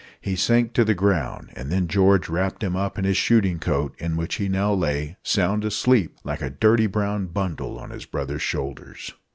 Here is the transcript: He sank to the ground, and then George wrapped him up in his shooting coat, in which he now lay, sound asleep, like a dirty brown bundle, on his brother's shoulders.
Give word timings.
He 0.19 0.35
sank 0.35 0.73
to 0.73 0.83
the 0.83 0.95
ground, 0.95 1.51
and 1.55 1.71
then 1.71 1.87
George 1.87 2.27
wrapped 2.27 2.63
him 2.63 2.75
up 2.75 2.97
in 2.97 3.05
his 3.05 3.17
shooting 3.17 3.59
coat, 3.59 3.93
in 3.99 4.17
which 4.17 4.37
he 4.37 4.49
now 4.49 4.73
lay, 4.73 5.15
sound 5.21 5.63
asleep, 5.63 6.17
like 6.23 6.41
a 6.41 6.49
dirty 6.49 6.87
brown 6.87 7.27
bundle, 7.27 7.77
on 7.77 7.91
his 7.91 8.05
brother's 8.07 8.41
shoulders. 8.41 9.13